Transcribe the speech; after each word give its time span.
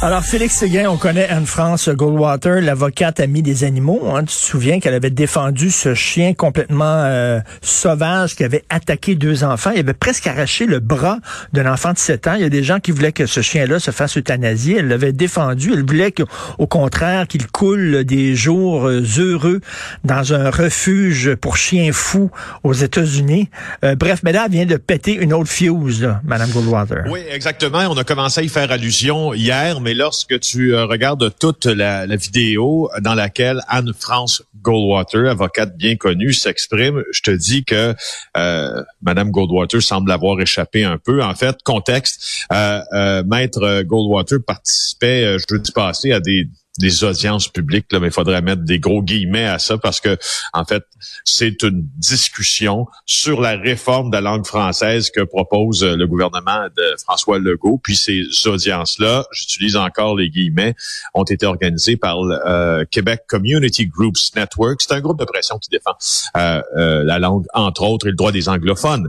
Alors, 0.00 0.22
Félix 0.22 0.54
Séguin, 0.54 0.88
on 0.88 0.96
connaît 0.96 1.26
Anne-France 1.28 1.88
Goldwater, 1.88 2.60
l'avocate 2.60 3.18
amie 3.18 3.42
des 3.42 3.64
animaux. 3.64 4.12
Hein. 4.14 4.20
Tu 4.20 4.26
te 4.26 4.40
souviens 4.40 4.78
qu'elle 4.78 4.94
avait 4.94 5.10
défendu 5.10 5.72
ce 5.72 5.92
chien 5.92 6.34
complètement 6.34 6.84
euh, 6.84 7.40
sauvage 7.62 8.36
qui 8.36 8.44
avait 8.44 8.62
attaqué 8.70 9.16
deux 9.16 9.42
enfants. 9.42 9.72
Il 9.74 9.80
avait 9.80 9.94
presque 9.94 10.28
arraché 10.28 10.66
le 10.66 10.78
bras 10.78 11.18
d'un 11.52 11.70
enfant 11.70 11.94
de 11.94 11.98
7 11.98 12.28
ans. 12.28 12.34
Il 12.34 12.42
y 12.42 12.44
a 12.44 12.48
des 12.48 12.62
gens 12.62 12.78
qui 12.78 12.92
voulaient 12.92 13.10
que 13.10 13.26
ce 13.26 13.40
chien-là 13.40 13.80
se 13.80 13.90
fasse 13.90 14.16
euthanasier. 14.16 14.76
Elle 14.78 14.86
l'avait 14.86 15.12
défendu. 15.12 15.72
Elle 15.72 15.84
voulait 15.84 16.12
qu'au 16.12 16.66
contraire, 16.68 17.26
qu'il 17.26 17.48
coule 17.48 18.04
des 18.04 18.36
jours 18.36 18.86
euh, 18.86 19.02
heureux 19.18 19.60
dans 20.04 20.32
un 20.32 20.50
refuge 20.50 21.34
pour 21.34 21.56
chiens 21.56 21.90
fous 21.92 22.30
aux 22.62 22.72
États-Unis. 22.72 23.50
Euh, 23.84 23.96
bref, 23.96 24.20
mais 24.22 24.30
là, 24.30 24.44
elle 24.46 24.52
vient 24.52 24.66
de 24.66 24.76
péter 24.76 25.14
une 25.14 25.32
autre 25.32 25.50
fuse, 25.50 26.02
là, 26.02 26.20
Madame 26.22 26.50
Goldwater. 26.50 27.02
Oui, 27.10 27.18
exactement. 27.28 27.80
On 27.90 27.96
a 27.96 28.04
commencé 28.04 28.42
à 28.42 28.44
y 28.44 28.48
faire 28.48 28.70
allusion 28.70 29.34
hier, 29.34 29.80
mais 29.80 29.87
lorsque 29.94 30.40
tu 30.40 30.74
euh, 30.74 30.86
regardes 30.86 31.32
toute 31.38 31.66
la, 31.66 32.06
vidéo 32.16 32.90
dans 33.00 33.14
laquelle 33.14 33.60
Anne-France 33.68 34.42
Goldwater, 34.60 35.30
avocate 35.30 35.76
bien 35.76 35.96
connue, 35.96 36.32
s'exprime, 36.32 37.02
je 37.12 37.22
te 37.22 37.30
dis 37.30 37.64
que 37.64 37.94
euh, 38.36 38.82
Madame 39.02 39.30
Goldwater 39.30 39.80
semble 39.80 40.10
avoir 40.10 40.40
échappé 40.40 40.84
un 40.84 40.98
peu. 40.98 41.22
En 41.22 41.34
fait, 41.34 41.56
contexte, 41.62 42.46
euh, 42.52 42.80
euh 42.92 43.22
Maître 43.24 43.82
Goldwater 43.82 44.38
participait 44.44 45.36
jeudi 45.48 45.72
passé 45.72 46.12
à 46.12 46.20
des 46.20 46.48
des 46.78 47.04
audiences 47.04 47.48
publiques, 47.48 47.92
là, 47.92 48.00
mais 48.00 48.08
il 48.08 48.12
faudrait 48.12 48.42
mettre 48.42 48.62
des 48.62 48.78
gros 48.78 49.02
guillemets 49.02 49.46
à 49.46 49.58
ça 49.58 49.78
parce 49.78 50.00
que, 50.00 50.16
en 50.52 50.64
fait, 50.64 50.84
c'est 51.24 51.62
une 51.62 51.86
discussion 51.96 52.86
sur 53.06 53.40
la 53.40 53.56
réforme 53.56 54.10
de 54.10 54.16
la 54.16 54.20
langue 54.20 54.46
française 54.46 55.10
que 55.10 55.22
propose 55.22 55.84
le 55.84 56.06
gouvernement 56.06 56.66
de 56.76 56.94
François 57.02 57.38
Legault. 57.38 57.80
Puis 57.82 57.96
ces 57.96 58.24
audiences-là, 58.46 59.26
j'utilise 59.32 59.76
encore 59.76 60.16
les 60.16 60.30
guillemets, 60.30 60.74
ont 61.14 61.24
été 61.24 61.46
organisées 61.46 61.96
par 61.96 62.22
le 62.22 62.38
euh, 62.46 62.84
Québec 62.90 63.22
Community 63.28 63.86
Groups 63.86 64.34
Network. 64.36 64.80
C'est 64.80 64.94
un 64.94 65.00
groupe 65.00 65.18
de 65.18 65.24
pression 65.24 65.58
qui 65.58 65.70
défend 65.70 65.92
euh, 66.36 66.62
euh, 66.76 67.04
la 67.04 67.18
langue, 67.18 67.44
entre 67.54 67.82
autres, 67.82 68.06
et 68.06 68.10
le 68.10 68.16
droit 68.16 68.32
des 68.32 68.48
anglophones. 68.48 69.08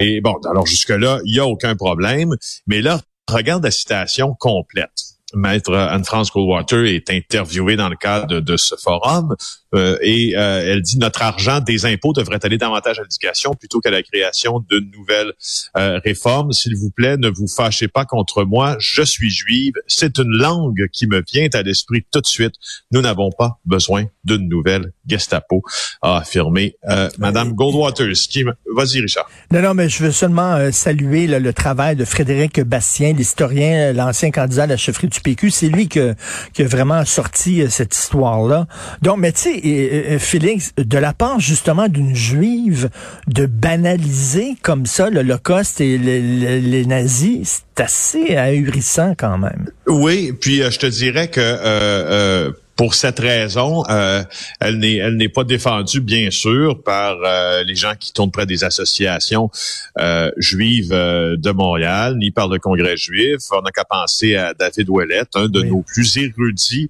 et 0.00 0.20
bon, 0.20 0.36
alors 0.48 0.66
jusque-là, 0.66 1.20
il 1.24 1.32
n'y 1.32 1.38
a 1.38 1.46
aucun 1.46 1.74
problème. 1.76 2.34
Mais 2.66 2.82
là, 2.82 3.00
regarde 3.28 3.64
la 3.64 3.70
citation 3.70 4.34
complète. 4.38 4.90
Maître 5.34 5.74
Anne-France 5.74 6.30
Goldwater 6.30 6.84
est 6.86 7.10
interviewée 7.10 7.76
dans 7.76 7.88
le 7.88 7.96
cadre 7.96 8.40
de, 8.40 8.56
ce 8.56 8.74
forum 8.76 9.36
euh, 9.74 9.96
et 10.02 10.36
euh, 10.36 10.72
elle 10.72 10.82
dit 10.82 10.98
notre 10.98 11.22
argent 11.22 11.60
des 11.60 11.86
impôts 11.86 12.12
devrait 12.12 12.40
aller 12.42 12.58
davantage 12.58 12.98
à 12.98 13.02
l'éducation 13.02 13.54
plutôt 13.54 13.80
qu'à 13.80 13.90
la 13.90 14.02
création 14.02 14.64
de 14.68 14.80
nouvelles 14.80 15.32
euh, 15.76 16.00
réformes. 16.04 16.52
S'il 16.52 16.76
vous 16.76 16.90
plaît, 16.90 17.16
ne 17.16 17.28
vous 17.28 17.46
fâchez 17.46 17.88
pas 17.88 18.04
contre 18.04 18.44
moi. 18.44 18.76
Je 18.80 19.02
suis 19.02 19.30
juive. 19.30 19.74
C'est 19.86 20.18
une 20.18 20.30
langue 20.30 20.88
qui 20.92 21.06
me 21.06 21.22
vient 21.32 21.48
à 21.52 21.62
l'esprit 21.62 22.04
tout 22.10 22.20
de 22.20 22.26
suite. 22.26 22.54
Nous 22.90 23.00
n'avons 23.00 23.30
pas 23.30 23.60
besoin 23.64 24.06
d'une 24.24 24.48
nouvelle 24.48 24.92
Gestapo, 25.06 25.62
a 26.02 26.18
affirmé 26.18 26.76
Madame 27.18 27.52
Goldwater. 27.52 28.06
Vas-y, 28.74 29.00
Richard. 29.00 29.28
Non, 29.50 29.62
non, 29.62 29.74
mais 29.74 29.88
je 29.88 30.04
veux 30.04 30.12
seulement 30.12 30.70
saluer 30.72 31.26
le 31.26 31.52
travail 31.52 31.96
de 31.96 32.04
Frédéric 32.04 32.60
Bastien, 32.60 33.12
l'historien, 33.12 33.92
l'ancien 33.92 34.30
candidat 34.30 34.64
à 34.64 34.66
la 34.66 34.76
chefferie 34.76 35.08
du 35.08 35.19
C'est 35.50 35.68
lui 35.68 35.88
qui 35.88 36.00
a 36.00 36.14
vraiment 36.58 37.04
sorti 37.04 37.64
cette 37.68 37.94
histoire-là. 37.94 38.66
Donc, 39.02 39.18
mais 39.18 39.32
tu 39.32 39.60
sais, 39.60 40.18
Félix, 40.18 40.72
de 40.76 40.98
la 40.98 41.12
part 41.12 41.40
justement 41.40 41.88
d'une 41.88 42.14
juive, 42.14 42.90
de 43.26 43.46
banaliser 43.46 44.56
comme 44.62 44.86
ça 44.86 45.10
l'Holocauste 45.10 45.80
et 45.80 45.98
les 45.98 46.86
nazis, 46.86 47.62
c'est 47.74 47.82
assez 47.82 48.36
ahurissant 48.36 49.14
quand 49.16 49.38
même. 49.38 49.70
Oui, 49.86 50.32
puis 50.38 50.62
euh, 50.62 50.70
je 50.70 50.78
te 50.78 50.86
dirais 50.86 51.28
que 51.28 51.40
euh, 51.40 51.58
euh, 51.64 52.52
pour 52.80 52.94
cette 52.94 53.18
raison, 53.18 53.84
euh, 53.90 54.24
elle 54.58 54.78
n'est 54.78 54.96
elle 54.96 55.18
n'est 55.18 55.28
pas 55.28 55.44
défendue 55.44 56.00
bien 56.00 56.30
sûr 56.30 56.82
par 56.82 57.18
euh, 57.22 57.62
les 57.62 57.74
gens 57.74 57.92
qui 58.00 58.10
tournent 58.10 58.30
près 58.30 58.46
des 58.46 58.64
associations 58.64 59.50
euh, 59.98 60.30
juives 60.38 60.88
de 60.88 61.50
Montréal, 61.50 62.16
ni 62.16 62.30
par 62.30 62.48
le 62.48 62.58
Congrès 62.58 62.96
juif. 62.96 63.40
On 63.52 63.60
n'a 63.60 63.70
qu'à 63.70 63.84
penser 63.84 64.34
à 64.34 64.54
David 64.54 64.88
Ouellet, 64.88 65.24
un 65.34 65.48
de 65.48 65.60
nos 65.60 65.82
plus 65.82 66.16
érudits 66.16 66.88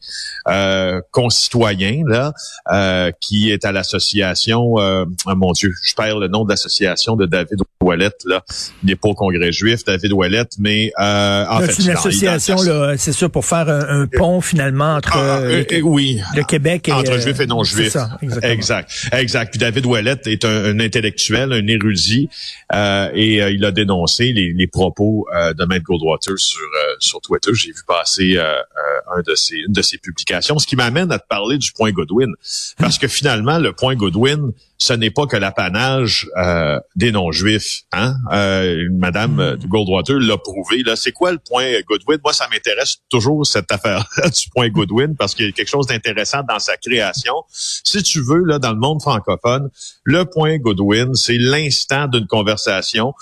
concitoyens 1.11 2.05
là, 2.07 3.11
qui 3.21 3.51
est 3.51 3.65
à 3.65 3.73
l'association. 3.73 4.75
Oh 4.75 5.07
mon 5.27 5.51
Dieu, 5.51 5.75
je 5.83 5.95
perds 5.97 6.21
le 6.21 6.29
nom 6.29 6.45
de 6.45 6.51
l'association 6.51 7.17
de 7.17 7.27
David 7.27 7.63
Ouellet 7.83 8.11
là. 8.27 8.45
Il 8.85 8.91
n'est 8.91 8.95
pas 8.95 9.09
au 9.09 9.15
Congrès 9.15 9.51
juif, 9.51 9.83
David 9.85 10.13
Ouellet, 10.13 10.45
mais 10.61 10.93
en 10.97 11.59
fait, 11.63 11.73
c'est 11.73 11.83
une 11.83 11.91
association 11.91 12.63
là, 12.63 12.97
c'est 12.97 13.11
sûr 13.11 13.29
pour 13.29 13.45
faire 13.45 13.69
un, 13.69 14.07
pont 14.07 14.41
finalement 14.41 14.95
entre 14.95 15.17
ah, 15.17 15.41
oui. 15.83 16.21
Le 16.35 16.43
Québec 16.45 16.89
et, 16.89 16.93
entre 16.93 17.19
juifs 17.19 17.41
et 17.41 17.47
non 17.47 17.65
juifs. 17.65 17.93
Ça, 17.93 18.19
exact. 18.43 18.91
Exact. 19.13 19.51
Puis 19.51 19.59
David 19.59 19.87
Ouellet 19.87 20.21
est 20.27 20.45
un, 20.45 20.79
intellectuel, 20.81 21.53
un 21.53 21.67
érudit, 21.67 22.29
euh, 22.73 23.11
et 23.15 23.43
euh, 23.43 23.51
il 23.51 23.65
a 23.65 23.71
dénoncé 23.71 24.33
les, 24.33 24.67
propos 24.67 25.27
euh, 25.35 25.53
de 25.53 25.65
Matt 25.65 25.83
Goldwater 25.83 26.39
sur 26.39 26.61
sur 27.01 27.21
Twitter. 27.21 27.51
J'ai 27.55 27.73
vu 27.73 27.83
passer 27.87 28.39
un 28.39 29.21
de 29.23 29.35
une 29.67 29.73
de 29.73 29.83
ses 29.83 29.99
publications, 29.99 30.59
ce 30.59 30.67
qui 30.67 30.77
m'amène 30.77 31.11
à 31.13 31.19
te 31.19 31.27
parler 31.27 31.59
du 31.59 31.73
point 31.73 31.91
Godwin, 31.91 32.33
parce 32.79 32.99
que 32.99 33.09
finalement 33.09 33.59
le 33.59 33.73
point 33.73 33.95
Godwin 33.95 34.53
ce 34.81 34.95
n'est 34.95 35.11
pas 35.11 35.27
que 35.27 35.37
l'apanage 35.37 36.27
euh, 36.39 36.81
des 36.97 37.13
non-juifs. 37.13 37.83
Hein? 37.93 38.15
Euh, 38.33 38.89
Madame 38.91 39.37
hmm. 39.37 39.67
Goldwater 39.69 40.19
l'a 40.19 40.39
prouvé. 40.39 40.83
Là, 40.83 40.97
c'est 40.97 41.13
quoi 41.13 41.33
le 41.33 41.39
point 41.39 41.67
Goodwin? 41.87 42.19
Moi, 42.25 42.33
ça 42.33 42.49
m'intéresse 42.51 42.97
toujours 43.11 43.47
cette 43.47 43.71
affaire 43.71 44.07
du 44.25 44.49
point 44.51 44.71
Goodwin 44.71 45.17
parce 45.17 45.35
qu'il 45.35 45.45
y 45.45 45.49
a 45.51 45.53
quelque 45.53 45.69
chose 45.69 45.87
d'intéressant 45.87 46.43
dans 46.49 46.59
sa 46.59 46.79
création. 46.79 47.35
Si 47.51 48.03
tu 48.03 48.23
veux, 48.23 48.43
là, 48.43 48.59
dans 48.59 48.73
le 48.73 48.79
monde 48.79 49.03
francophone, 49.03 49.69
le 50.05 50.25
point 50.25 50.57
Goodwin, 50.57 51.15
c'est 51.15 51.37
l'instant 51.39 52.07
d'une 52.07 52.27
conversation 52.27 53.13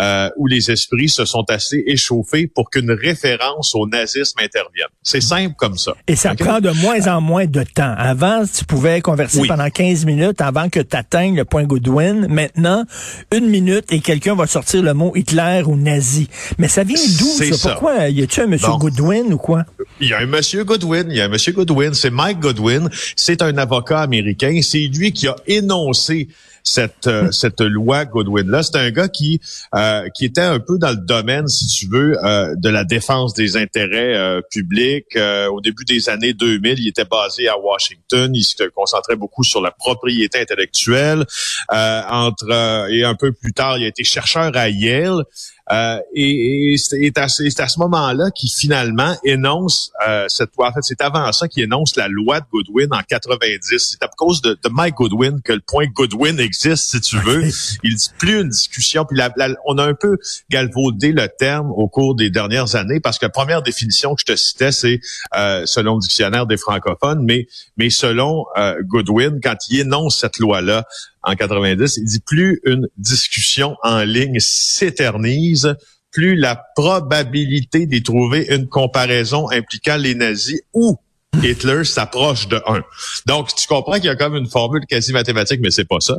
euh, 0.00 0.30
où 0.36 0.46
les 0.46 0.70
esprits 0.70 1.08
se 1.08 1.24
sont 1.24 1.44
assez 1.48 1.82
échauffés 1.88 2.46
pour 2.46 2.70
qu'une 2.70 2.92
référence 2.92 3.27
au 3.74 3.88
nazisme 3.88 4.40
intervienne. 4.40 4.88
C'est 5.02 5.20
simple 5.20 5.54
comme 5.56 5.76
ça. 5.76 5.94
Et 6.06 6.16
ça 6.16 6.34
prend 6.34 6.60
de 6.60 6.70
moins 6.70 7.06
en 7.08 7.20
moins 7.20 7.46
de 7.46 7.62
temps. 7.62 7.94
Avant, 7.96 8.44
tu 8.46 8.64
pouvais 8.64 9.00
converser 9.00 9.46
pendant 9.46 9.68
15 9.68 10.04
minutes 10.04 10.40
avant 10.40 10.68
que 10.68 10.80
ta 10.80 11.02
le 11.12 11.44
point 11.44 11.64
Goodwin. 11.64 12.26
Maintenant, 12.28 12.84
une 13.32 13.48
minute 13.48 13.86
et 13.90 14.00
quelqu'un 14.00 14.34
va 14.34 14.46
sortir 14.46 14.82
le 14.82 14.94
mot 14.94 15.12
Hitler 15.16 15.62
ou 15.66 15.76
nazi. 15.76 16.28
Mais 16.58 16.68
ça 16.68 16.84
vient 16.84 17.00
d'où, 17.18 17.54
ça? 17.54 17.70
Pourquoi? 17.70 18.08
Y 18.08 18.22
a-tu 18.22 18.40
un 18.40 18.46
monsieur 18.46 18.72
Goodwin 18.78 19.32
ou 19.32 19.38
quoi? 19.38 19.64
Il 20.00 20.08
y 20.08 20.12
a 20.12 20.18
un 20.18 20.26
monsieur 20.26 20.64
Goodwin. 20.64 21.06
Il 21.10 21.16
y 21.16 21.20
a 21.20 21.24
un 21.24 21.28
monsieur 21.28 21.52
Goodwin. 21.52 21.94
C'est 21.94 22.10
Mike 22.10 22.40
Goodwin. 22.40 22.88
C'est 23.16 23.42
un 23.42 23.56
avocat 23.56 24.00
américain. 24.00 24.60
C'est 24.62 24.86
lui 24.92 25.12
qui 25.12 25.28
a 25.28 25.36
énoncé 25.46 26.28
cette 26.68 27.06
euh, 27.06 27.30
cette 27.32 27.60
loi 27.60 28.04
Goodwin 28.04 28.48
là. 28.50 28.62
C'est 28.62 28.76
un 28.76 28.90
gars 28.90 29.08
qui 29.08 29.40
euh, 29.74 30.08
qui 30.10 30.24
était 30.24 30.40
un 30.40 30.60
peu 30.60 30.78
dans 30.78 30.90
le 30.90 30.96
domaine, 30.96 31.48
si 31.48 31.66
tu 31.66 31.88
veux, 31.88 32.16
euh, 32.24 32.54
de 32.56 32.68
la 32.68 32.84
défense 32.84 33.34
des 33.34 33.56
intérêts 33.56 34.40
publics. 34.50 35.16
au 35.50 35.60
début 35.60 35.84
des 35.84 36.08
années 36.08 36.32
2000, 36.32 36.78
il 36.78 36.88
était 36.88 37.04
basé 37.04 37.48
à 37.48 37.58
Washington. 37.58 38.34
Il 38.34 38.42
se 38.42 38.64
concentrait 38.74 39.16
beaucoup 39.16 39.44
sur 39.44 39.60
la 39.60 39.70
propriété 39.70 40.40
intellectuelle. 40.40 41.24
entre 41.70 42.88
et 42.90 43.04
un 43.04 43.14
peu 43.14 43.32
plus 43.32 43.52
tard, 43.52 43.78
il 43.78 43.84
a 43.84 43.88
été 43.88 44.04
chercheur 44.04 44.56
à 44.56 44.68
Yale. 44.68 45.24
Euh, 45.70 46.00
et, 46.14 46.76
c'est 46.78 47.18
à, 47.18 47.28
ce 47.28 47.78
moment-là 47.80 48.30
qu'il 48.30 48.50
finalement 48.50 49.14
énonce 49.24 49.90
euh, 50.06 50.24
cette 50.28 50.50
loi. 50.56 50.68
En 50.68 50.72
fait, 50.72 50.80
c'est 50.82 51.00
avant 51.02 51.30
ça 51.32 51.48
qu'il 51.48 51.62
énonce 51.62 51.96
la 51.96 52.08
loi 52.08 52.40
de 52.40 52.46
Goodwin 52.50 52.88
en 52.92 53.02
90. 53.02 53.60
C'est 53.78 54.02
à 54.02 54.08
cause 54.16 54.40
de, 54.40 54.58
de, 54.62 54.68
Mike 54.70 54.94
Goodwin 54.94 55.40
que 55.42 55.52
le 55.52 55.60
point 55.60 55.86
Goodwin 55.86 56.38
existe, 56.40 56.90
si 56.90 57.00
tu 57.00 57.18
veux. 57.18 57.44
Il 57.82 57.94
dit 57.94 58.10
plus 58.18 58.40
une 58.40 58.48
discussion. 58.48 59.04
Puis 59.04 59.18
on 59.66 59.78
a 59.78 59.84
un 59.84 59.94
peu 59.94 60.16
galvaudé 60.50 61.12
le 61.12 61.28
terme 61.28 61.70
au 61.72 61.88
cours 61.88 62.14
des 62.14 62.30
dernières 62.30 62.74
années 62.74 63.00
parce 63.00 63.18
que 63.18 63.26
la 63.26 63.30
première 63.30 63.62
définition 63.62 64.14
que 64.14 64.22
je 64.26 64.32
te 64.32 64.36
citais, 64.36 64.72
c'est 64.72 65.00
euh, 65.36 65.66
selon 65.66 65.94
le 65.94 66.00
dictionnaire 66.00 66.46
des 66.46 66.56
francophones, 66.56 67.22
mais 67.24 67.46
mais 67.76 67.90
selon 67.90 68.44
Goodwin, 68.82 69.40
quand 69.42 69.56
il 69.68 69.80
énonce 69.80 70.20
cette 70.20 70.38
loi-là, 70.38 70.84
en 71.22 71.34
90. 71.34 71.96
Il 71.98 72.04
dit 72.04 72.20
plus 72.20 72.60
une 72.64 72.88
discussion 72.96 73.76
en 73.82 74.00
ligne 74.00 74.38
s'éternise, 74.40 75.74
plus 76.10 76.36
la 76.36 76.62
probabilité 76.74 77.86
d'y 77.86 78.02
trouver 78.02 78.46
une 78.54 78.68
comparaison 78.68 79.50
impliquant 79.50 79.96
les 79.96 80.14
nazis 80.14 80.60
ou 80.72 80.98
Hitler 81.42 81.84
s'approche 81.84 82.48
de 82.48 82.56
1. 82.66 82.80
Donc, 83.26 83.54
tu 83.54 83.66
comprends 83.66 83.94
qu'il 83.94 84.06
y 84.06 84.08
a 84.08 84.16
comme 84.16 84.34
une 84.34 84.48
formule 84.48 84.84
quasi 84.86 85.12
mathématique, 85.12 85.60
mais 85.62 85.70
c'est 85.70 85.84
pas 85.84 86.00
ça. 86.00 86.14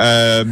Euh, 0.00 0.44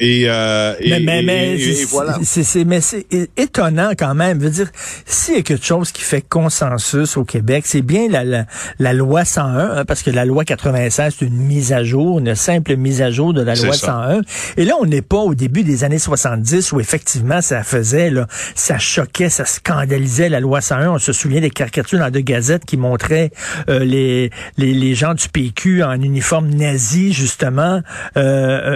et, 0.00 0.24
euh, 0.26 0.74
mais, 0.80 1.00
mais, 1.00 1.22
mais 1.22 1.84
voilà. 1.84 2.18
C'est, 2.22 2.64
mais 2.64 2.80
c'est 2.80 3.06
étonnant 3.36 3.90
quand 3.96 4.14
même. 4.14 4.40
Je 4.40 4.44
veux 4.44 4.50
dire, 4.50 4.70
s'il 5.06 5.34
y 5.34 5.38
a 5.38 5.42
quelque 5.42 5.64
chose 5.64 5.92
qui 5.92 6.02
fait 6.02 6.22
consensus 6.22 7.16
au 7.16 7.24
Québec, 7.24 7.64
c'est 7.66 7.82
bien 7.82 8.08
la, 8.08 8.46
la, 8.78 8.92
loi 8.92 9.24
101, 9.24 9.58
hein, 9.58 9.84
parce 9.84 10.02
que 10.02 10.10
la 10.10 10.24
loi 10.24 10.44
96, 10.44 11.16
c'est 11.18 11.26
une 11.26 11.36
mise 11.36 11.72
à 11.72 11.84
jour, 11.84 12.18
une 12.18 12.34
simple 12.34 12.76
mise 12.76 13.02
à 13.02 13.10
jour 13.10 13.32
de 13.32 13.42
la 13.42 13.54
loi 13.54 13.72
101. 13.72 14.22
Et 14.56 14.64
là, 14.64 14.74
on 14.80 14.86
n'est 14.86 15.02
pas 15.02 15.18
au 15.18 15.34
début 15.34 15.62
des 15.62 15.84
années 15.84 15.98
70 15.98 16.72
où 16.72 16.80
effectivement 16.80 17.40
ça 17.40 17.62
faisait, 17.62 18.10
là, 18.10 18.26
ça 18.54 18.78
choquait, 18.78 19.28
ça 19.28 19.44
scandalisait 19.44 20.28
la 20.28 20.40
loi 20.40 20.60
101. 20.60 20.90
On 20.90 20.98
se 20.98 21.12
souvient 21.12 21.40
des 21.40 21.50
caricatures 21.50 21.98
dans 21.98 22.10
deux 22.10 22.20
gazettes 22.20 22.64
qui 22.64 22.76
montraient 22.76 23.30
euh, 23.68 23.80
les, 23.80 24.30
les, 24.56 24.72
les, 24.72 24.94
gens 24.94 25.14
du 25.14 25.28
PQ 25.28 25.82
en 25.82 26.00
uniforme 26.00 26.48
nazi, 26.48 27.12
justement. 27.12 27.82
Euh, 28.16 28.20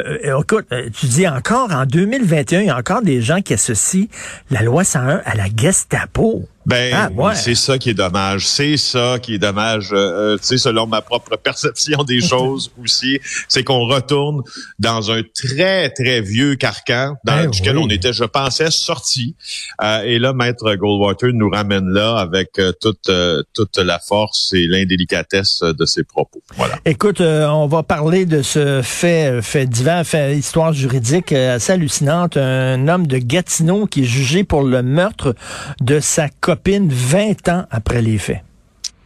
euh, 0.02 0.19
euh 0.25 0.40
écoute, 0.40 0.67
tu 0.99 1.06
dis 1.06 1.29
encore, 1.29 1.73
en 1.73 1.87
2021, 1.87 2.61
il 2.61 2.67
y 2.67 2.70
a 2.70 2.76
encore 2.76 3.02
des 3.02 3.20
gens 3.20 3.40
qui 3.40 3.55
associent 3.55 4.06
la 4.50 4.62
loi 4.62 4.84
101 4.84 5.23
à 5.25 5.34
la 5.34 5.46
Gestapo. 5.55 6.49
Ben, 6.64 7.11
ah, 7.19 7.35
c'est 7.35 7.55
ça 7.55 7.79
qui 7.79 7.91
est 7.91 7.94
dommage. 7.94 8.47
C'est 8.47 8.76
ça 8.76 9.19
qui 9.20 9.35
est 9.35 9.38
dommage. 9.38 9.93
Euh, 9.93 9.97
euh, 9.97 10.38
tu 10.38 10.44
sais, 10.44 10.59
selon 10.59 10.87
ma 10.87 11.03
propre 11.03 11.37
perception 11.43 12.05
des 12.05 12.20
choses 12.20 12.70
aussi, 12.81 13.19
c'est 13.49 13.64
qu'on 13.64 13.87
retourne 13.87 14.43
dans 14.79 15.11
un 15.11 15.23
très 15.35 15.91
très 15.91 16.20
vieux 16.20 16.55
carcan 16.55 17.17
dans 17.25 17.37
ben 17.37 17.47
lequel 17.47 17.79
on 17.79 17.88
était, 17.88 18.12
je 18.12 18.25
pensais, 18.25 18.70
sorti. 18.70 19.35
Euh, 19.82 20.03
et 20.03 20.19
là, 20.19 20.32
Maître 20.32 20.75
Goldwater 20.75 21.32
nous 21.32 21.50
ramène 21.50 21.88
là 21.88 22.19
avec 22.19 22.61
toute 22.81 23.11
toute 23.55 23.79
la 23.79 23.99
force 23.99 24.53
et 24.53 24.67
l'indélicatesse 24.67 25.62
de 25.62 25.85
ses 25.85 26.05
propos. 26.05 26.43
Voilà. 26.56 26.79
Écoute, 26.85 27.20
on 27.20 27.67
va 27.67 27.82
parler 27.82 28.25
de 28.25 28.43
ce 28.43 28.81
fait 28.82 29.43
fait 29.43 29.67
divers, 29.67 30.06
fait 30.06 30.37
histoire 30.37 30.73
juridique 30.73 31.32
assez 31.32 31.73
hallucinante. 31.73 32.37
Un 32.37 32.88
homme 32.88 33.06
de 33.06 33.19
Gatineau 33.19 33.87
qui 33.87 34.03
est 34.03 34.06
jugé 34.06 34.44
pour 34.44 34.62
le 34.62 34.82
meurtre 34.82 35.35
de 35.81 36.00
sa 36.00 36.29
copine 36.52 36.90
20 36.90 37.49
ans 37.49 37.64
après 37.70 38.02
les 38.02 38.19
faits. 38.19 38.43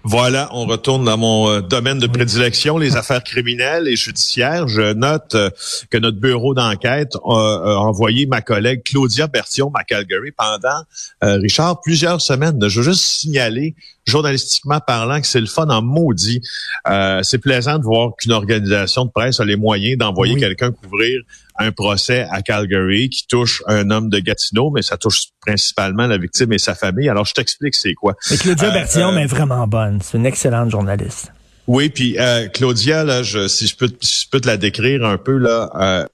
Voilà, 0.03 0.49
on 0.53 0.67
retourne 0.67 1.05
dans 1.05 1.17
mon 1.17 1.49
euh, 1.49 1.61
domaine 1.61 2.01
de 2.01 2.09
prédilection, 2.09 2.77
les 2.77 2.97
affaires 2.97 3.23
criminelles 3.23 3.87
et 3.87 3.95
judiciaires. 3.95 4.67
Je 4.67 4.95
note 4.95 5.35
euh, 5.37 5.51
que 5.91 5.99
notre 5.99 6.19
bureau 6.19 6.55
d'enquête 6.55 7.15
a, 7.25 7.79
envoyé 7.79 8.27
ma 8.27 8.41
collègue 8.41 8.83
Claudia 8.85 9.29
Bertion 9.29 9.71
à 9.75 9.85
Calgary 9.85 10.33
pendant, 10.33 10.83
euh, 11.23 11.37
Richard, 11.37 11.81
plusieurs 11.83 12.21
semaines. 12.21 12.69
Je 12.69 12.81
veux 12.81 12.91
juste 12.91 13.03
signaler 13.03 13.77
journalistiquement 14.07 14.81
parlant, 14.81 15.21
que 15.21 15.27
c'est 15.27 15.41
le 15.41 15.47
fun 15.47 15.69
en 15.69 15.83
maudit. 15.83 16.41
Euh, 16.89 17.21
c'est 17.23 17.39
plaisant 17.39 17.79
de 17.79 17.85
voir 17.85 18.11
qu'une 18.19 18.33
organisation 18.33 19.05
de 19.05 19.11
presse 19.11 19.41
a 19.41 19.45
les 19.45 19.57
moyens 19.57 19.99
d'envoyer 19.99 20.37
quelqu'un 20.37 20.71
couvrir 20.71 21.23
un 21.59 21.73
procès 21.73 22.27
à 22.31 22.43
Calgary 22.43 23.09
qui 23.09 23.27
touche 23.27 23.63
un 23.67 23.91
homme 23.91 24.09
de 24.09 24.19
Gatineau, 24.19 24.71
mais 24.71 24.83
ça 24.83 24.97
touche 24.97 25.27
principalement 25.41 26.07
la 26.07 26.19
victime 26.19 26.53
et 26.53 26.59
sa 26.59 26.75
famille. 26.75 27.09
Alors, 27.09 27.25
je 27.25 27.35
t'explique 27.35 27.75
c'est 27.75 27.95
quoi. 27.95 28.15
Mais 28.31 28.37
Claudia 28.37 28.75
euh, 28.75 28.85
euh 28.97 29.19
est 29.19 29.27
vraiment 29.27 29.67
bonne. 29.67 30.01
C'est 30.03 30.19
une 30.19 30.27
excellente 30.27 30.71
journaliste. 30.71 31.33
Oui, 31.67 31.89
puis 31.89 32.19
euh, 32.19 32.49
Claudia, 32.49 33.05
là, 33.05 33.23
je, 33.23 33.49
si 33.49 33.67
je 33.67 33.77
peux, 33.77 33.91
si 34.01 34.25
je 34.25 34.31
peux 34.31 34.41
te 34.41 34.47
la 34.47 34.57
décrire 34.57 35.05
un 35.05 35.19
peu 35.19 35.37
là, 35.37 35.71
euh, 35.75 36.07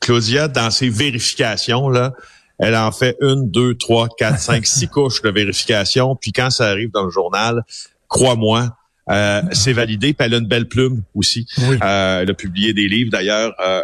Claudia 0.00 0.48
dans 0.48 0.70
ses 0.70 0.88
vérifications 0.88 1.88
là, 1.88 2.12
elle 2.58 2.76
en 2.76 2.92
fait 2.92 3.16
une, 3.20 3.50
deux, 3.50 3.74
trois, 3.74 4.08
quatre, 4.18 4.38
cinq, 4.38 4.66
six 4.66 4.88
couches 4.92 5.22
de 5.22 5.30
vérification. 5.30 6.16
Puis 6.16 6.32
quand 6.32 6.50
ça 6.50 6.66
arrive 6.66 6.90
dans 6.90 7.04
le 7.04 7.10
journal, 7.10 7.62
crois-moi, 8.08 8.76
euh, 9.10 9.42
c'est 9.52 9.72
validé, 9.72 10.12
puis 10.12 10.26
elle 10.26 10.34
a 10.34 10.38
une 10.38 10.46
belle 10.46 10.68
plume 10.68 11.02
aussi. 11.14 11.46
Euh, 11.58 12.20
elle 12.22 12.30
a 12.30 12.34
publié 12.34 12.72
des 12.72 12.86
livres 12.86 13.10
d'ailleurs 13.10 13.54
euh, 13.60 13.80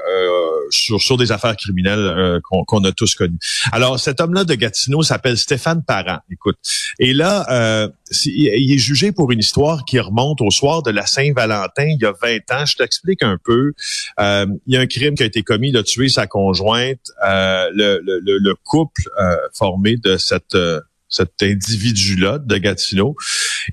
sur, 0.71 1.01
sur 1.01 1.17
des 1.17 1.33
affaires 1.33 1.57
criminelles 1.57 2.41
qu'on 2.43 2.85
a 2.85 2.93
tous 2.93 3.15
connues. 3.15 3.39
Alors, 3.73 3.99
cet 3.99 4.21
homme-là 4.21 4.45
de 4.45 4.55
Gatineau 4.55 5.03
s'appelle 5.03 5.37
Stéphane 5.37 5.83
Parent. 5.85 6.19
Écoute, 6.31 6.57
et 6.99 7.13
là, 7.13 7.89
il 8.25 8.73
est 8.73 8.79
jugé 8.79 9.13
pour 9.13 9.33
une 9.33 9.41
histoire 9.41 9.85
qui 9.85 9.99
remonte 9.99 10.41
au 10.41 10.51
soir 10.51 10.83
de 10.83 10.91
la 10.91 11.07
Saint-Valentin, 11.07 11.85
il 11.85 11.99
y 12.01 12.05
a 12.05 12.13
20 12.21 12.53
ans. 12.53 12.67
Je 12.67 12.77
t'explique 12.77 13.23
un 13.23 13.39
peu. 13.43 13.73
il 14.19 14.59
y 14.67 14.77
a 14.77 14.81
un 14.81 14.87
crime 14.87 15.15
qui 15.15 15.23
a 15.23 15.27
été 15.27 15.43
commis, 15.43 15.71
il 15.71 15.77
a 15.77 15.83
tué 15.83 16.09
sa 16.09 16.27
conjointe. 16.27 17.11
Le, 17.23 18.01
le, 18.03 18.21
le, 18.39 18.55
couple 18.65 19.03
formé 19.55 19.97
de 19.97 20.17
cette 20.17 20.57
cet 21.09 21.43
individu-là 21.43 22.39
de 22.39 22.57
Gatineau. 22.57 23.17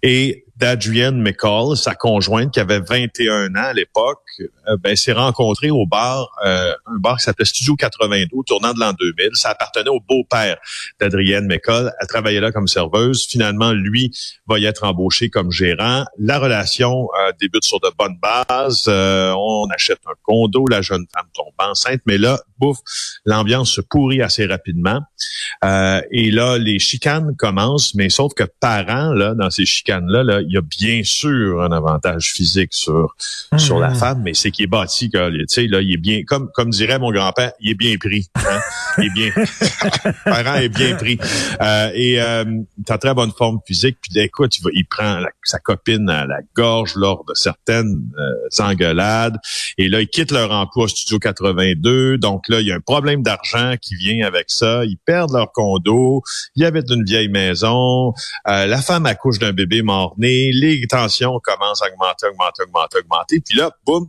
Et 0.01 0.45
d'Adrienne 0.55 1.21
McCall, 1.21 1.75
sa 1.75 1.95
conjointe 1.95 2.53
qui 2.53 2.59
avait 2.59 2.79
21 2.79 3.55
ans 3.55 3.63
à 3.63 3.73
l'époque, 3.73 4.21
euh, 4.67 4.77
ben, 4.79 4.95
s'est 4.95 5.13
rencontrée 5.13 5.71
au 5.71 5.85
bar, 5.85 6.29
euh, 6.45 6.73
un 6.85 6.97
bar 6.99 7.17
qui 7.17 7.23
s'appelait 7.23 7.45
Studio 7.45 7.75
82, 7.75 8.27
tournant 8.45 8.73
de 8.73 8.79
l'an 8.79 8.93
2000. 8.93 9.29
Ça 9.33 9.49
appartenait 9.49 9.89
au 9.89 9.99
beau-père 9.99 10.57
d'Adrienne 10.99 11.47
McCall. 11.47 11.91
Elle 11.99 12.07
travaillait 12.07 12.39
là 12.39 12.51
comme 12.51 12.67
serveuse. 12.67 13.25
Finalement, 13.27 13.71
lui 13.71 14.11
va 14.47 14.59
y 14.59 14.65
être 14.65 14.83
embauché 14.83 15.29
comme 15.29 15.51
gérant. 15.51 16.05
La 16.19 16.39
relation 16.39 17.07
euh, 17.19 17.31
débute 17.39 17.63
sur 17.63 17.79
de 17.79 17.89
bonnes 17.97 18.17
bases. 18.21 18.87
on 18.87 19.67
achète 19.73 19.99
un 20.05 20.13
condo, 20.23 20.65
la 20.67 20.81
jeune 20.81 21.05
femme 21.13 21.27
tombe 21.33 21.52
enceinte, 21.69 22.01
mais 22.05 22.17
là, 22.17 22.39
bouf, 22.59 22.77
l'ambiance 23.25 23.71
se 23.71 23.81
pourrit 23.81 24.21
assez 24.21 24.45
rapidement. 24.45 25.01
Euh, 25.63 26.01
et 26.11 26.31
là, 26.31 26.57
les 26.57 26.79
chicanes 26.79 27.35
commencent, 27.37 27.95
mais 27.95 28.09
sauf 28.09 28.33
que 28.33 28.43
parents, 28.59 29.13
là, 29.13 29.33
dans 29.35 29.49
ces 29.49 29.65
chicanes-là, 29.65 30.23
là, 30.23 30.41
il 30.41 30.51
y 30.51 30.57
a 30.57 30.61
bien 30.61 31.01
sûr 31.03 31.61
un 31.61 31.71
avantage 31.71 32.31
physique 32.33 32.73
sur, 32.73 33.15
sur 33.57 33.79
la 33.79 33.91
mmh. 33.91 33.95
femme, 33.95 34.21
mais 34.23 34.33
c'est 34.33 34.51
qu'il 34.51 34.63
est 34.63 34.67
bâti, 34.67 35.09
tu 35.09 35.17
sais, 35.47 35.67
là, 35.67 35.81
il 35.81 35.93
est 35.93 35.97
bien, 35.97 36.23
comme, 36.23 36.49
comme 36.53 36.69
dirait 36.69 36.99
mon 36.99 37.11
grand-père, 37.11 37.51
il 37.59 37.71
est 37.71 37.75
bien 37.75 37.95
pris. 37.97 38.27
Hein? 38.35 38.59
il 38.97 39.05
est 39.05 39.09
bien, 39.09 39.31
parent 40.25 40.55
est 40.55 40.69
bien 40.69 40.95
pris. 40.95 41.17
Euh, 41.61 41.91
et 41.93 42.21
euh, 42.21 42.45
t'as 42.85 42.97
très 42.97 43.13
bonne 43.13 43.31
forme 43.31 43.59
physique, 43.65 43.97
puis 44.01 44.11
ben, 44.13 44.23
écoute, 44.23 44.51
tu 44.51 44.61
vas, 44.61 44.69
il 44.73 44.85
prend 44.85 45.21
sa 45.43 45.59
copine 45.59 46.09
à 46.09 46.25
la 46.25 46.39
gorge 46.55 46.95
lors 46.95 47.23
de 47.25 47.33
certaines 47.33 48.01
euh, 48.17 48.63
engueulades, 48.63 49.37
et 49.77 49.87
là, 49.87 50.01
ils 50.01 50.07
quittent 50.07 50.31
leur 50.31 50.51
emploi 50.51 50.87
Studio 50.87 51.19
80 51.19 51.52
donc 52.17 52.47
là, 52.49 52.61
il 52.61 52.67
y 52.67 52.71
a 52.71 52.75
un 52.75 52.79
problème 52.79 53.23
d'argent 53.23 53.75
qui 53.81 53.95
vient 53.95 54.25
avec 54.25 54.49
ça. 54.49 54.83
Ils 54.85 54.97
perdent 54.97 55.33
leur 55.33 55.51
condo. 55.51 56.21
Il 56.55 56.63
y 56.63 56.65
avait 56.65 56.83
une 56.89 57.03
vieille 57.03 57.29
maison. 57.29 58.13
Euh, 58.47 58.65
la 58.65 58.81
femme 58.81 59.05
accouche 59.05 59.39
d'un 59.39 59.53
bébé 59.53 59.81
mort-né. 59.81 60.51
Les 60.51 60.85
tensions 60.87 61.39
commencent 61.43 61.81
à 61.81 61.87
augmenter, 61.87 62.27
augmenter, 62.27 62.63
augmenter, 62.63 62.97
augmenter. 62.99 63.39
Puis 63.41 63.57
là, 63.57 63.71
boum, 63.85 64.07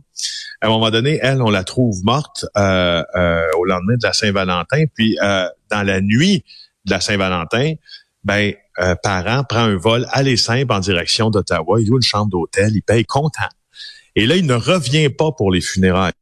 à 0.61 0.67
un 0.67 0.69
moment 0.69 0.89
donné, 0.91 1.19
elle, 1.21 1.41
on 1.41 1.49
la 1.49 1.63
trouve 1.63 2.03
morte 2.03 2.45
euh, 2.57 3.03
euh, 3.15 3.43
au 3.57 3.65
lendemain 3.65 3.95
de 3.95 4.03
la 4.03 4.13
Saint-Valentin. 4.13 4.85
Puis 4.93 5.17
euh, 5.21 5.47
dans 5.69 5.83
la 5.83 6.01
nuit 6.01 6.43
de 6.85 6.91
la 6.91 7.01
Saint-Valentin, 7.01 7.73
ben 8.23 8.53
euh, 8.79 8.95
parent 9.01 9.43
prend 9.43 9.59
un 9.59 9.77
vol 9.77 10.07
à 10.09 10.23
les 10.23 10.37
simples 10.37 10.73
en 10.73 10.79
direction 10.79 11.29
d'Ottawa. 11.29 11.79
Il 11.79 11.87
loue 11.87 11.97
une 11.97 12.01
chambre 12.01 12.29
d'hôtel. 12.29 12.71
Il 12.73 12.81
paye 12.81 13.05
content. 13.05 13.47
Et 14.15 14.25
là, 14.25 14.35
il 14.35 14.45
ne 14.45 14.53
revient 14.53 15.09
pas 15.09 15.31
pour 15.31 15.51
les 15.51 15.61
funérailles. 15.61 16.13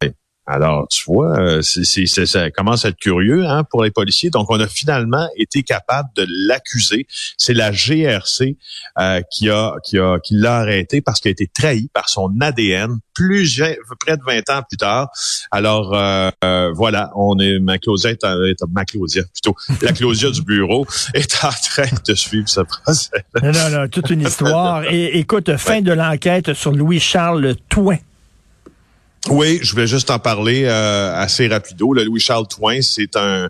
Alors, 0.46 0.88
tu 0.90 1.06
vois, 1.06 1.40
euh, 1.40 1.62
c'est, 1.62 2.06
ça 2.06 2.52
commence 2.52 2.84
à 2.84 2.90
être 2.90 2.98
curieux 2.98 3.46
hein, 3.46 3.64
pour 3.64 3.84
les 3.84 3.92
policiers. 3.92 4.30
Donc, 4.30 4.52
on 4.52 4.60
a 4.60 4.68
finalement 4.68 5.28
été 5.38 5.64
capable 5.64 6.10
de 6.16 6.28
l'accuser. 6.48 7.08
C'est 7.38 7.54
la 7.54 7.72
GRC 7.72 8.58
euh, 9.00 9.22
qui 9.32 9.50
a 9.50 9.76
qui 9.86 10.00
a 10.00 10.20
qui 10.20 10.36
l'a 10.36 10.58
arrêté 10.58 11.02
parce 11.02 11.22
qu'il 11.22 11.30
a 11.30 11.32
été 11.32 11.48
trahi 11.48 11.90
par 11.94 12.10
son 12.10 12.30
ADN 12.42 12.98
plus 13.14 13.62
près 14.00 14.18
de 14.18 14.24
20 14.26 14.50
ans 14.50 14.64
plus 14.68 14.78
tard. 14.78 15.10
Alors 15.50 15.94
euh, 15.94 16.72
voilà, 16.74 17.12
on 17.16 17.40
est 17.40 17.60
ma 17.60 17.78
Claudia 17.78 18.12
est, 18.12 18.64
ma 18.70 18.84
Claudia 18.84 19.24
plutôt 19.32 19.56
la 19.82 19.94
Claudia 19.94 20.30
du 20.30 20.42
bureau 20.42 20.86
est 21.14 21.46
en 21.46 21.52
train 21.52 21.90
de 22.06 22.14
suivre 22.16 22.50
ce 22.50 22.62
procès. 22.62 23.24
Non, 23.42 23.52
non, 23.52 23.70
non, 23.70 23.88
toute 23.88 24.10
une 24.10 24.22
histoire. 24.28 24.84
Et 24.92 25.20
écoute, 25.20 25.56
fin 25.56 25.82
de 25.82 25.94
l'enquête 25.94 26.54
sur 26.54 26.72
Louis 26.72 27.00
Charles 27.00 27.56
Touin. 27.70 27.98
Oui, 29.30 29.60
je 29.62 29.74
vais 29.76 29.88
juste 29.88 30.10
en 30.12 30.20
parler 30.20 30.66
euh, 30.66 31.16
assez 31.16 31.48
rapido. 31.48 31.94
Le 31.94 32.04
Louis-Charles 32.04 32.48
Toin, 32.48 32.82
c'est 32.82 33.16
un, 33.16 33.50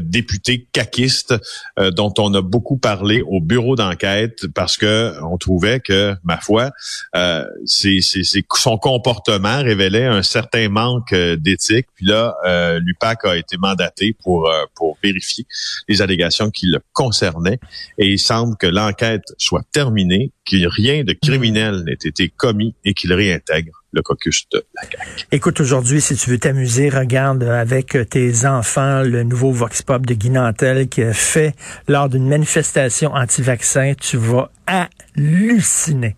député 0.00 0.66
caquiste 0.72 1.34
euh, 1.78 1.90
dont 1.90 2.12
on 2.18 2.34
a 2.34 2.42
beaucoup 2.42 2.76
parlé 2.76 3.22
au 3.22 3.40
bureau 3.40 3.76
d'enquête 3.76 4.46
parce 4.54 4.76
que 4.76 5.14
on 5.22 5.36
trouvait 5.38 5.78
que, 5.78 6.16
ma 6.24 6.38
foi, 6.38 6.70
euh, 7.14 7.44
son 7.66 8.78
comportement 8.78 9.62
révélait 9.62 10.06
un 10.06 10.22
certain 10.22 10.68
manque 10.68 11.12
euh, 11.12 11.36
d'éthique. 11.36 11.86
Puis 11.94 12.06
là, 12.06 12.34
l'UPAC 12.80 13.24
a 13.26 13.36
été 13.36 13.56
mandaté 13.58 14.16
pour, 14.24 14.50
pour 14.74 14.98
vérifier 15.02 15.46
les 15.88 16.02
allégations 16.02 16.50
qui 16.50 16.66
le 16.66 16.80
concernaient. 16.92 17.60
Et 17.98 18.08
il 18.08 18.18
semble 18.18 18.56
que 18.56 18.66
l'enquête 18.66 19.22
soit 19.38 19.62
terminée, 19.72 20.32
qu'il 20.44 20.66
rien 20.66 21.04
de 21.04 21.12
criminel 21.12 21.84
n'ait 21.84 21.92
été 21.92 22.28
commis 22.28 22.74
et 22.84 22.92
qu'il 22.92 23.12
réintègre 23.12 23.84
le 23.96 24.02
caucus 24.02 24.46
de 24.52 24.64
la 24.74 24.82
CAQ. 24.82 25.26
Écoute, 25.32 25.60
aujourd'hui, 25.60 26.00
si 26.00 26.14
tu 26.14 26.30
veux 26.30 26.38
t'amuser, 26.38 26.88
regarde 26.88 27.42
avec 27.42 27.96
tes 28.10 28.46
enfants 28.46 29.02
le 29.02 29.24
nouveau 29.24 29.50
Vox 29.50 29.82
Pop 29.82 30.06
de 30.06 30.14
Guy 30.14 30.30
Nantel 30.30 30.88
qui 30.88 31.02
a 31.02 31.12
fait 31.12 31.54
lors 31.88 32.08
d'une 32.08 32.28
manifestation 32.28 33.12
anti-vaccin. 33.12 33.94
Tu 33.98 34.16
vas 34.16 34.50
halluciner. 34.66 36.16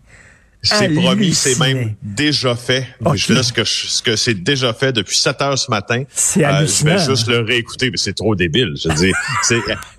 C'est 0.60 0.92
promis, 0.92 1.34
c'est 1.34 1.58
même 1.60 1.94
déjà 2.02 2.56
fait. 2.56 2.86
Okay. 3.04 3.32
Là, 3.32 3.42
ce 3.44 3.52
que 3.52 3.62
ce 3.64 4.02
que 4.02 4.16
c'est 4.16 4.34
déjà 4.34 4.72
fait 4.74 4.92
depuis 4.92 5.16
7 5.16 5.40
heures 5.40 5.58
ce 5.58 5.70
matin. 5.70 6.02
C'est 6.12 6.44
euh, 6.44 6.66
Je 6.66 6.84
vais 6.84 6.98
juste 6.98 7.28
le 7.28 7.40
réécouter, 7.40 7.90
mais 7.90 7.96
c'est 7.96 8.14
trop 8.14 8.34
débile. 8.34 8.74
Je 8.74 9.12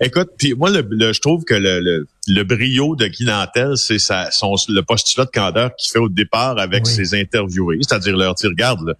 écoute, 0.00 0.30
puis 0.36 0.54
moi, 0.54 0.70
le, 0.70 1.12
je 1.12 1.20
trouve 1.20 1.44
que 1.44 1.54
le, 1.54 1.80
le, 1.80 2.06
brio 2.42 2.96
de 2.96 3.06
Guy 3.06 3.24
Nantel, 3.24 3.76
c'est 3.76 3.98
sa, 3.98 4.30
son, 4.30 4.54
le 4.68 4.82
postulat 4.82 5.24
de 5.24 5.30
candeur 5.30 5.74
qu'il 5.76 5.92
fait 5.92 5.98
au 5.98 6.08
départ 6.08 6.58
avec 6.58 6.86
ses 6.86 7.14
interviewés, 7.14 7.78
c'est-à-dire 7.80 8.16
leur 8.16 8.34
dire, 8.34 8.50
regarde, 8.50 8.86
là, 8.86 8.94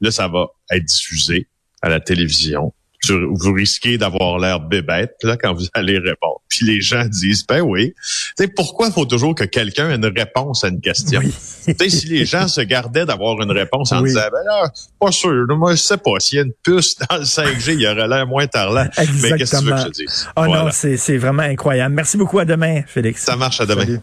là, 0.00 0.10
ça 0.10 0.28
va 0.28 0.46
être 0.70 0.84
diffusé 0.84 1.46
à 1.82 1.88
la 1.88 2.00
télévision 2.00 2.72
vous 3.08 3.52
risquez 3.52 3.98
d'avoir 3.98 4.38
l'air 4.38 4.60
bébête 4.60 5.16
là 5.22 5.36
quand 5.36 5.54
vous 5.54 5.66
allez 5.74 5.98
répondre. 5.98 6.40
Puis 6.48 6.66
les 6.66 6.80
gens 6.80 7.04
disent 7.04 7.46
ben 7.46 7.60
oui. 7.60 7.94
Tu 8.38 8.48
pourquoi 8.48 8.88
il 8.88 8.92
faut 8.92 9.06
toujours 9.06 9.34
que 9.34 9.44
quelqu'un 9.44 9.90
ait 9.90 9.96
une 9.96 10.06
réponse 10.06 10.64
à 10.64 10.68
une 10.68 10.80
question? 10.80 11.20
Si 11.22 12.06
les 12.06 12.24
gens 12.24 12.48
se 12.48 12.60
gardaient 12.60 13.06
d'avoir 13.06 13.40
une 13.40 13.52
réponse 13.52 13.92
en 13.92 14.02
disant 14.02 14.20
ben 14.32 14.44
là, 14.44 14.70
pas 15.00 15.12
sûr, 15.12 15.46
moi 15.48 15.72
je 15.72 15.80
sais 15.80 15.96
pas 15.96 16.18
s'il 16.18 16.36
y 16.36 16.40
a 16.40 16.44
une 16.44 16.52
puce 16.62 16.96
dans 16.98 17.16
le 17.16 17.24
5G, 17.24 17.74
il 17.74 17.80
y 17.80 17.86
aurait 17.86 18.08
l'air 18.08 18.26
moins 18.26 18.46
parlant. 18.46 18.86
Mais 19.22 19.36
qu'est-ce 19.36 19.52
que 19.52 19.58
tu 19.58 19.64
veux 19.64 19.72
que 19.72 19.80
je 19.96 20.04
dise? 20.04 20.28
Oh 20.36 20.46
non, 20.46 20.68
c'est 20.70 20.96
c'est 20.96 21.16
vraiment 21.16 21.42
incroyable. 21.42 21.94
Merci 21.94 22.16
beaucoup 22.16 22.38
à 22.38 22.44
demain, 22.44 22.82
Félix. 22.86 23.24
Ça 23.24 23.36
marche 23.36 23.60
à 23.60 23.66
demain. 23.66 24.00